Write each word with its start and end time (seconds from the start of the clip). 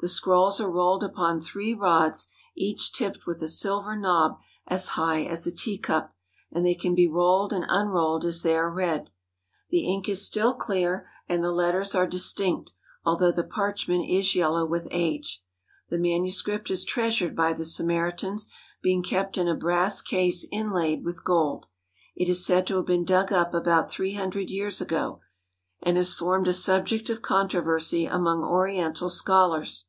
The 0.00 0.06
scrolls 0.06 0.60
are 0.60 0.70
rolled 0.70 1.02
upon 1.02 1.40
three 1.40 1.74
rods 1.74 2.28
each 2.56 2.92
tipped 2.92 3.26
with 3.26 3.42
a 3.42 3.48
silver 3.48 3.96
knob 3.96 4.38
as 4.68 4.88
big 4.94 5.26
as 5.26 5.44
a 5.44 5.50
teacup, 5.50 6.14
and 6.52 6.64
they 6.64 6.76
can 6.76 6.94
be 6.94 7.08
rolled 7.08 7.52
and 7.52 7.64
unrolled 7.68 8.24
as 8.24 8.44
they 8.44 8.54
are 8.56 8.70
read. 8.70 9.10
The 9.70 9.88
ink 9.92 10.08
is 10.08 10.24
still 10.24 10.54
clear 10.54 11.10
and 11.28 11.42
the 11.42 11.50
letters 11.50 11.96
are 11.96 12.06
distinct 12.06 12.70
although 13.04 13.32
the 13.32 13.42
parchment 13.42 14.08
is 14.08 14.36
yellow 14.36 14.64
with 14.64 14.86
age. 14.92 15.42
The 15.88 15.98
manuscript 15.98 16.70
is 16.70 16.84
treasured 16.84 17.34
by 17.34 17.52
the 17.52 17.64
Samaritans, 17.64 18.48
being 18.80 19.02
kept 19.02 19.36
in 19.36 19.48
a 19.48 19.56
brass 19.56 20.00
case 20.00 20.46
inlaid 20.52 21.04
with 21.04 21.24
gold. 21.24 21.66
It 22.14 22.28
is 22.28 22.46
said 22.46 22.68
to 22.68 22.76
have 22.76 22.86
been 22.86 23.04
dug 23.04 23.32
up 23.32 23.52
about 23.52 23.90
three 23.90 24.14
hundred 24.14 24.48
years 24.48 24.80
ago, 24.80 25.18
and 25.82 25.96
has 25.96 26.14
formed 26.14 26.46
a 26.46 26.52
subject 26.52 27.08
of 27.10 27.20
controversy 27.22 28.04
among 28.04 28.44
oriental 28.44 29.08
scholars. 29.10 29.86